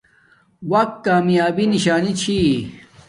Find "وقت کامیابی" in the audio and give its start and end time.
0.71-1.65